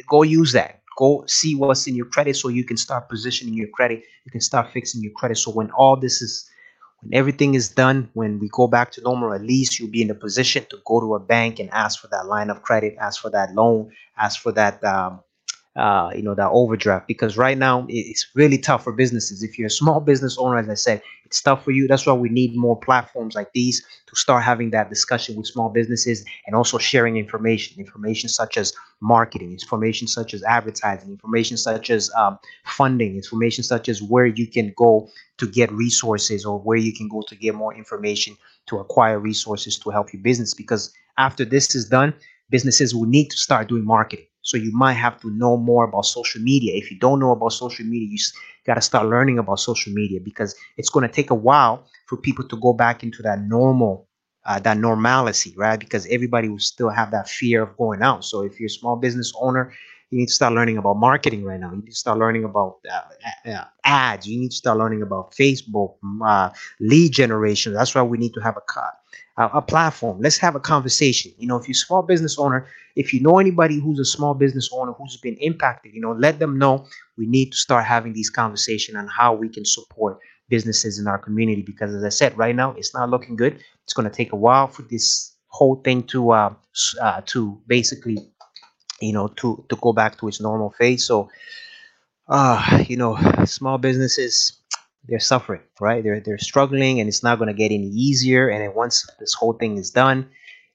go 0.08 0.22
use 0.24 0.50
that. 0.52 0.82
Go 0.98 1.24
see 1.26 1.54
what's 1.54 1.86
in 1.86 1.94
your 1.94 2.06
credit, 2.06 2.34
so 2.34 2.48
you 2.48 2.64
can 2.64 2.76
start 2.76 3.08
positioning 3.08 3.54
your 3.54 3.68
credit. 3.68 4.02
You 4.24 4.32
can 4.32 4.40
start 4.40 4.72
fixing 4.72 5.00
your 5.00 5.12
credit. 5.12 5.38
So 5.38 5.52
when 5.52 5.70
all 5.70 5.96
this 5.96 6.20
is 6.20 6.49
when 7.02 7.14
everything 7.14 7.54
is 7.54 7.68
done, 7.70 8.10
when 8.14 8.38
we 8.38 8.48
go 8.50 8.66
back 8.66 8.92
to 8.92 9.02
normal, 9.02 9.32
at 9.34 9.42
least 9.42 9.78
you'll 9.78 9.90
be 9.90 10.02
in 10.02 10.10
a 10.10 10.14
position 10.14 10.64
to 10.70 10.78
go 10.86 11.00
to 11.00 11.14
a 11.14 11.20
bank 11.20 11.58
and 11.58 11.70
ask 11.70 12.00
for 12.00 12.08
that 12.08 12.26
line 12.26 12.50
of 12.50 12.62
credit, 12.62 12.96
ask 13.00 13.20
for 13.20 13.30
that 13.30 13.54
loan, 13.54 13.90
ask 14.18 14.40
for 14.40 14.52
that 14.52 14.82
um, 14.84 15.20
uh, 15.76 16.10
you 16.14 16.22
know, 16.22 16.34
that 16.34 16.50
overdraft 16.50 17.06
because 17.06 17.36
right 17.36 17.56
now 17.56 17.86
it's 17.88 18.26
really 18.34 18.58
tough 18.58 18.82
for 18.82 18.92
businesses. 18.92 19.42
If 19.42 19.56
you're 19.56 19.68
a 19.68 19.70
small 19.70 20.00
business 20.00 20.36
owner, 20.36 20.58
as 20.58 20.68
I 20.68 20.74
said, 20.74 21.02
it's 21.24 21.40
tough 21.40 21.62
for 21.62 21.70
you. 21.70 21.86
That's 21.86 22.06
why 22.06 22.12
we 22.12 22.28
need 22.28 22.56
more 22.56 22.76
platforms 22.76 23.36
like 23.36 23.52
these 23.52 23.86
to 24.06 24.16
start 24.16 24.42
having 24.42 24.70
that 24.70 24.88
discussion 24.88 25.36
with 25.36 25.46
small 25.46 25.68
businesses 25.68 26.24
and 26.44 26.56
also 26.56 26.76
sharing 26.76 27.16
information, 27.18 27.78
information 27.78 28.28
such 28.28 28.58
as 28.58 28.72
marketing, 29.00 29.52
information 29.52 30.08
such 30.08 30.34
as 30.34 30.42
advertising, 30.42 31.08
information 31.08 31.56
such 31.56 31.88
as 31.88 32.10
um, 32.16 32.36
funding, 32.64 33.14
information 33.14 33.62
such 33.62 33.88
as 33.88 34.02
where 34.02 34.26
you 34.26 34.48
can 34.48 34.72
go 34.76 35.08
to 35.38 35.46
get 35.46 35.70
resources 35.70 36.44
or 36.44 36.58
where 36.58 36.78
you 36.78 36.92
can 36.92 37.06
go 37.08 37.22
to 37.28 37.36
get 37.36 37.54
more 37.54 37.72
information 37.72 38.36
to 38.66 38.78
acquire 38.78 39.20
resources 39.20 39.78
to 39.78 39.90
help 39.90 40.12
your 40.12 40.20
business. 40.20 40.52
Because 40.52 40.92
after 41.16 41.44
this 41.44 41.76
is 41.76 41.88
done, 41.88 42.12
businesses 42.50 42.92
will 42.92 43.06
need 43.06 43.30
to 43.30 43.36
start 43.36 43.68
doing 43.68 43.84
marketing 43.84 44.26
so 44.42 44.56
you 44.56 44.70
might 44.72 44.94
have 44.94 45.20
to 45.20 45.30
know 45.30 45.56
more 45.56 45.84
about 45.84 46.04
social 46.06 46.40
media. 46.42 46.74
If 46.76 46.90
you 46.90 46.98
don't 46.98 47.20
know 47.20 47.32
about 47.32 47.52
social 47.52 47.84
media, 47.86 48.08
you 48.08 48.18
got 48.66 48.74
to 48.74 48.80
start 48.80 49.06
learning 49.06 49.38
about 49.38 49.60
social 49.60 49.92
media 49.92 50.20
because 50.22 50.54
it's 50.76 50.90
going 50.90 51.06
to 51.06 51.12
take 51.12 51.30
a 51.30 51.34
while 51.34 51.86
for 52.06 52.16
people 52.16 52.46
to 52.48 52.56
go 52.56 52.72
back 52.72 53.02
into 53.02 53.22
that 53.22 53.40
normal, 53.40 54.08
uh, 54.46 54.58
that 54.60 54.76
normalcy, 54.78 55.54
right? 55.56 55.78
Because 55.78 56.06
everybody 56.10 56.48
will 56.48 56.58
still 56.58 56.90
have 56.90 57.10
that 57.12 57.28
fear 57.28 57.62
of 57.62 57.76
going 57.76 58.02
out. 58.02 58.24
So 58.24 58.42
if 58.42 58.58
you're 58.60 58.66
a 58.66 58.70
small 58.70 58.96
business 58.96 59.32
owner, 59.40 59.72
you 60.10 60.18
need 60.18 60.26
to 60.26 60.32
start 60.34 60.52
learning 60.54 60.78
about 60.78 60.94
marketing 60.96 61.44
right 61.44 61.60
now. 61.60 61.70
You 61.70 61.76
need 61.76 61.86
to 61.86 61.94
start 61.94 62.18
learning 62.18 62.44
about 62.44 62.78
uh, 62.90 63.50
uh, 63.50 63.64
ads. 63.84 64.26
You 64.26 64.38
need 64.40 64.50
to 64.50 64.56
start 64.56 64.78
learning 64.78 65.02
about 65.02 65.32
Facebook, 65.32 65.94
uh, 66.24 66.50
lead 66.80 67.12
generation. 67.12 67.72
That's 67.74 67.94
why 67.94 68.02
we 68.02 68.18
need 68.18 68.34
to 68.34 68.40
have 68.40 68.56
a 68.56 68.62
a 69.54 69.62
platform. 69.62 70.20
Let's 70.20 70.38
have 70.38 70.54
a 70.54 70.60
conversation. 70.60 71.32
You 71.38 71.46
know, 71.46 71.56
if 71.56 71.68
you're 71.68 71.72
a 71.72 71.86
small 71.86 72.02
business 72.02 72.38
owner, 72.38 72.66
if 72.96 73.14
you 73.14 73.20
know 73.20 73.38
anybody 73.38 73.80
who's 73.80 73.98
a 73.98 74.04
small 74.04 74.34
business 74.34 74.68
owner 74.72 74.92
who's 74.92 75.16
been 75.16 75.36
impacted, 75.36 75.94
you 75.94 76.00
know, 76.00 76.12
let 76.12 76.38
them 76.38 76.58
know 76.58 76.86
we 77.16 77.26
need 77.26 77.52
to 77.52 77.56
start 77.56 77.84
having 77.84 78.12
these 78.12 78.30
conversations 78.30 78.96
on 78.96 79.06
how 79.08 79.34
we 79.34 79.48
can 79.48 79.64
support 79.64 80.18
businesses 80.48 80.98
in 80.98 81.06
our 81.06 81.18
community. 81.18 81.62
Because 81.62 81.94
as 81.94 82.04
I 82.04 82.08
said, 82.08 82.36
right 82.36 82.54
now 82.54 82.72
it's 82.72 82.94
not 82.94 83.08
looking 83.08 83.36
good. 83.36 83.62
It's 83.84 83.92
going 83.92 84.08
to 84.08 84.14
take 84.14 84.32
a 84.32 84.36
while 84.36 84.66
for 84.66 84.82
this 84.82 85.32
whole 85.48 85.76
thing 85.76 86.04
to 86.04 86.30
uh, 86.30 86.54
uh 87.00 87.20
to 87.26 87.60
basically, 87.66 88.18
you 89.00 89.12
know, 89.12 89.28
to 89.28 89.64
to 89.68 89.76
go 89.76 89.92
back 89.92 90.18
to 90.18 90.28
its 90.28 90.40
normal 90.40 90.70
phase. 90.70 91.06
So, 91.06 91.30
uh, 92.28 92.84
you 92.88 92.96
know, 92.96 93.16
small 93.44 93.78
businesses 93.78 94.59
they're 95.10 95.18
suffering, 95.18 95.60
right? 95.80 96.02
They're 96.04 96.20
they're 96.20 96.38
struggling, 96.38 97.00
and 97.00 97.08
it's 97.08 97.22
not 97.22 97.38
going 97.38 97.48
to 97.48 97.54
get 97.54 97.72
any 97.72 97.88
easier. 97.88 98.48
And 98.48 98.62
then 98.62 98.74
once 98.74 99.06
this 99.18 99.34
whole 99.34 99.52
thing 99.52 99.76
is 99.76 99.90
done, 99.90 100.30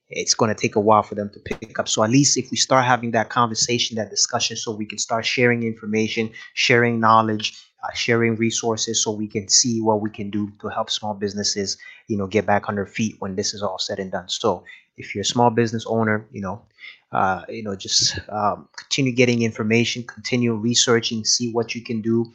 it's 0.10 0.34
going 0.34 0.54
to 0.54 0.62
take 0.62 0.76
a 0.76 0.80
while 0.80 1.04
for 1.04 1.16
them 1.16 1.32
to 1.34 1.40
pick 1.40 1.80
up. 1.80 1.88
So 1.88 2.04
at 2.04 2.10
least 2.10 2.38
if 2.38 2.52
we 2.52 2.58
start 2.58 2.84
having 2.84 3.12
that 3.12 3.30
conversation, 3.30 3.96
that 3.96 4.10
discussion, 4.10 4.58
so 4.58 4.76
we 4.76 4.86
can 4.86 4.98
start 5.00 5.26
sharing 5.26 5.64
information, 5.64 6.32
sharing 6.54 7.00
knowledge, 7.00 7.58
uh, 7.84 7.94
sharing 7.94 8.36
resources, 8.36 9.02
so 9.02 9.12
we 9.12 9.28
can 9.28 9.48
see 9.48 9.82
what 9.82 10.02
we 10.02 10.10
can 10.10 10.30
do 10.30 10.52
to 10.60 10.68
help 10.68 10.90
small 10.90 11.14
businesses, 11.14 11.78
you 12.10 12.18
know, 12.18 12.28
get 12.28 12.46
back 12.46 12.68
on 12.68 12.76
their 12.76 12.86
feet 12.86 13.16
when 13.20 13.36
this 13.38 13.54
is 13.54 13.64
all 13.64 13.80
said 13.80 14.00
and 14.00 14.12
done. 14.12 14.28
So 14.28 14.66
if 14.98 15.16
you're 15.16 15.22
a 15.22 15.26
small 15.26 15.50
business 15.50 15.86
owner, 15.88 16.28
you 16.32 16.42
know, 16.42 16.62
uh, 17.14 17.44
you 17.48 17.64
know, 17.64 17.76
just 17.76 18.20
um, 18.28 18.68
continue 18.76 19.14
getting 19.14 19.44
information, 19.44 20.04
continue 20.04 20.54
researching, 20.54 21.24
see 21.24 21.54
what 21.54 21.74
you 21.74 21.82
can 21.82 22.02
do 22.02 22.26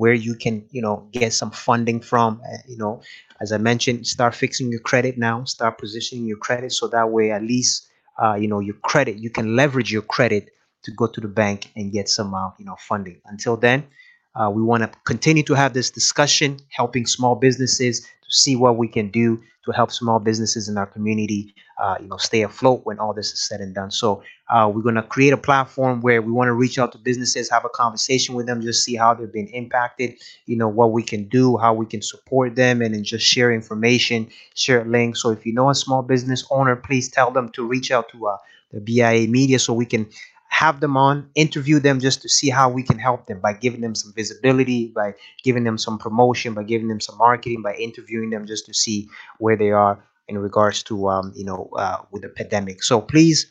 where 0.00 0.14
you 0.26 0.34
can 0.34 0.64
you 0.70 0.82
know 0.82 0.96
get 1.12 1.32
some 1.40 1.50
funding 1.50 2.00
from 2.10 2.40
uh, 2.50 2.56
you 2.66 2.78
know 2.82 3.02
as 3.42 3.52
i 3.52 3.58
mentioned 3.70 4.06
start 4.06 4.34
fixing 4.34 4.70
your 4.74 4.84
credit 4.90 5.18
now 5.18 5.44
start 5.44 5.78
positioning 5.78 6.24
your 6.26 6.38
credit 6.46 6.72
so 6.72 6.88
that 6.88 7.08
way 7.16 7.30
at 7.30 7.42
least 7.42 7.74
uh, 8.22 8.34
you 8.42 8.48
know 8.48 8.60
your 8.60 8.78
credit 8.90 9.16
you 9.16 9.30
can 9.30 9.56
leverage 9.56 9.90
your 9.92 10.06
credit 10.16 10.44
to 10.82 10.90
go 10.92 11.06
to 11.06 11.20
the 11.20 11.28
bank 11.28 11.70
and 11.76 11.92
get 11.92 12.08
some 12.08 12.34
uh, 12.34 12.50
you 12.58 12.64
know 12.64 12.76
funding. 12.78 13.20
Until 13.26 13.56
then 13.56 13.86
uh, 14.34 14.50
we 14.50 14.62
want 14.62 14.82
to 14.82 14.90
continue 15.04 15.42
to 15.44 15.54
have 15.54 15.74
this 15.74 15.90
discussion 15.90 16.58
helping 16.70 17.06
small 17.06 17.34
businesses 17.34 18.06
see 18.30 18.56
what 18.56 18.76
we 18.76 18.88
can 18.88 19.10
do 19.10 19.42
to 19.64 19.72
help 19.72 19.90
small 19.92 20.18
businesses 20.18 20.68
in 20.68 20.78
our 20.78 20.86
community, 20.86 21.54
uh, 21.78 21.96
you 22.00 22.08
know, 22.08 22.16
stay 22.16 22.42
afloat 22.42 22.80
when 22.84 22.98
all 22.98 23.12
this 23.12 23.32
is 23.32 23.46
said 23.46 23.60
and 23.60 23.74
done. 23.74 23.90
So 23.90 24.22
uh, 24.48 24.70
we're 24.72 24.82
going 24.82 24.94
to 24.94 25.02
create 25.02 25.32
a 25.32 25.36
platform 25.36 26.00
where 26.00 26.22
we 26.22 26.32
want 26.32 26.48
to 26.48 26.54
reach 26.54 26.78
out 26.78 26.92
to 26.92 26.98
businesses, 26.98 27.50
have 27.50 27.64
a 27.64 27.68
conversation 27.68 28.34
with 28.34 28.46
them, 28.46 28.62
just 28.62 28.84
see 28.84 28.96
how 28.96 29.12
they've 29.12 29.32
been 29.32 29.48
impacted, 29.48 30.14
you 30.46 30.56
know, 30.56 30.68
what 30.68 30.92
we 30.92 31.02
can 31.02 31.28
do, 31.28 31.58
how 31.58 31.74
we 31.74 31.84
can 31.84 32.00
support 32.00 32.54
them, 32.56 32.80
and 32.80 32.94
then 32.94 33.04
just 33.04 33.26
share 33.26 33.52
information, 33.52 34.28
share 34.54 34.84
links. 34.84 35.22
So 35.22 35.30
if 35.30 35.44
you 35.44 35.52
know 35.52 35.68
a 35.68 35.74
small 35.74 36.02
business 36.02 36.44
owner, 36.50 36.76
please 36.76 37.08
tell 37.10 37.30
them 37.30 37.50
to 37.50 37.66
reach 37.66 37.90
out 37.90 38.08
to 38.12 38.28
uh, 38.28 38.36
the 38.72 38.80
BIA 38.80 39.28
Media 39.28 39.58
so 39.58 39.74
we 39.74 39.86
can 39.86 40.08
have 40.50 40.80
them 40.80 40.96
on, 40.96 41.30
interview 41.36 41.78
them 41.78 42.00
just 42.00 42.20
to 42.22 42.28
see 42.28 42.50
how 42.50 42.68
we 42.68 42.82
can 42.82 42.98
help 42.98 43.26
them 43.26 43.40
by 43.40 43.52
giving 43.52 43.80
them 43.80 43.94
some 43.94 44.12
visibility, 44.14 44.88
by 44.88 45.14
giving 45.42 45.64
them 45.64 45.78
some 45.78 45.96
promotion, 45.96 46.54
by 46.54 46.64
giving 46.64 46.88
them 46.88 47.00
some 47.00 47.16
marketing, 47.16 47.62
by 47.62 47.72
interviewing 47.74 48.30
them 48.30 48.46
just 48.46 48.66
to 48.66 48.74
see 48.74 49.08
where 49.38 49.56
they 49.56 49.70
are 49.70 50.04
in 50.28 50.36
regards 50.38 50.82
to 50.82 51.08
um, 51.08 51.32
you 51.34 51.44
know 51.44 51.70
uh, 51.76 51.98
with 52.10 52.22
the 52.22 52.28
pandemic. 52.28 52.82
So 52.82 53.00
please, 53.00 53.46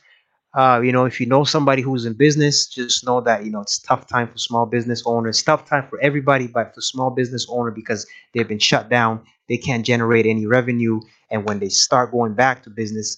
uh, 0.54 0.82
you 0.84 0.92
know, 0.92 1.06
if 1.06 1.20
you 1.22 1.26
know 1.26 1.46
somebody 1.46 1.82
who's 1.82 2.06
in 2.06 2.14
business, 2.14 2.68
just 2.68 3.06
know 3.06 3.22
that 3.22 3.46
you 3.46 3.52
know 3.52 3.62
it's 3.62 3.80
tough 3.80 4.06
time 4.08 4.28
for 4.28 4.38
small 4.38 4.66
business 4.66 5.02
owners, 5.06 5.42
tough 5.42 5.66
time 5.66 5.88
for 5.90 6.00
everybody, 6.02 6.48
but 6.48 6.76
for 6.76 6.82
small 6.82 7.10
business 7.12 7.48
owner 7.50 7.72
because 7.72 8.06
they've 8.34 8.48
been 8.48 8.60
shut 8.60 8.90
down, 8.90 9.22
they 9.48 9.58
can't 9.58 9.86
generate 9.86 10.26
any 10.26 10.46
revenue, 10.46 11.00
and 11.32 11.46
when 11.46 11.60
they 11.60 11.70
start 11.70 12.12
going 12.12 12.34
back 12.34 12.62
to 12.64 12.70
business, 12.70 13.18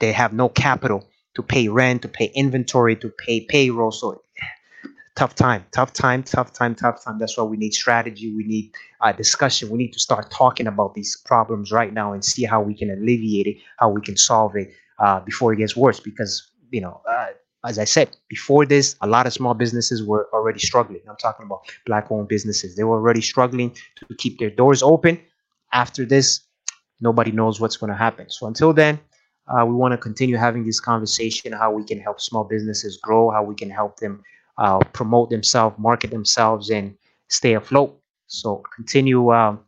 they 0.00 0.12
have 0.12 0.32
no 0.32 0.48
capital 0.48 1.08
to 1.34 1.42
pay 1.42 1.68
rent, 1.68 2.02
to 2.02 2.08
pay 2.08 2.26
inventory, 2.34 2.96
to 2.96 3.10
pay 3.10 3.40
payroll. 3.40 3.90
So 3.92 4.22
tough 5.18 5.34
time, 5.34 5.66
tough 5.72 5.92
time, 5.92 6.22
tough 6.22 6.52
time, 6.52 6.74
tough 6.74 7.04
time. 7.04 7.18
That's 7.18 7.36
why 7.36 7.44
we 7.44 7.56
need 7.56 7.74
strategy. 7.74 8.34
We 8.34 8.44
need 8.44 8.72
uh, 9.00 9.12
discussion. 9.12 9.68
We 9.68 9.78
need 9.78 9.92
to 9.92 9.98
start 9.98 10.30
talking 10.30 10.68
about 10.68 10.94
these 10.94 11.16
problems 11.26 11.72
right 11.72 11.92
now 11.92 12.12
and 12.12 12.24
see 12.24 12.44
how 12.44 12.62
we 12.62 12.74
can 12.74 12.90
alleviate 12.90 13.46
it, 13.48 13.56
how 13.78 13.90
we 13.90 14.00
can 14.00 14.16
solve 14.16 14.54
it 14.56 14.72
uh, 15.00 15.20
before 15.20 15.52
it 15.52 15.56
gets 15.56 15.76
worse. 15.76 15.98
Because 15.98 16.50
you 16.70 16.80
know, 16.80 17.00
uh, 17.10 17.28
as 17.64 17.80
I 17.80 17.84
said 17.84 18.16
before 18.28 18.64
this, 18.64 18.96
a 19.00 19.08
lot 19.08 19.26
of 19.26 19.32
small 19.32 19.54
businesses 19.54 20.04
were 20.04 20.28
already 20.32 20.60
struggling. 20.60 21.00
I'm 21.08 21.16
talking 21.16 21.46
about 21.46 21.62
black 21.84 22.10
owned 22.10 22.28
businesses. 22.28 22.76
They 22.76 22.84
were 22.84 22.96
already 22.96 23.20
struggling 23.20 23.76
to 23.96 24.14
keep 24.16 24.38
their 24.38 24.50
doors 24.50 24.82
open. 24.82 25.20
After 25.72 26.04
this, 26.04 26.40
nobody 27.00 27.32
knows 27.32 27.60
what's 27.60 27.76
going 27.76 27.90
to 27.90 27.96
happen. 27.96 28.30
So 28.30 28.46
until 28.46 28.72
then, 28.72 29.00
uh, 29.48 29.64
we 29.64 29.74
want 29.74 29.92
to 29.92 29.98
continue 29.98 30.36
having 30.36 30.64
this 30.64 30.80
conversation 30.80 31.52
how 31.52 31.72
we 31.72 31.84
can 31.84 32.00
help 32.00 32.20
small 32.20 32.44
businesses 32.44 32.98
grow, 33.02 33.30
how 33.30 33.42
we 33.42 33.54
can 33.54 33.70
help 33.70 33.98
them 33.98 34.22
uh, 34.58 34.78
promote 34.92 35.30
themselves, 35.30 35.76
market 35.78 36.10
themselves, 36.10 36.70
and 36.70 36.96
stay 37.28 37.54
afloat. 37.54 37.98
So 38.26 38.62
continue, 38.74 39.32
um, 39.32 39.60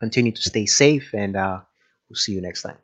continue 0.00 0.32
to 0.32 0.42
stay 0.42 0.66
safe, 0.66 1.10
and 1.14 1.36
uh, 1.36 1.60
we'll 2.08 2.16
see 2.16 2.32
you 2.32 2.40
next 2.40 2.62
time. 2.62 2.83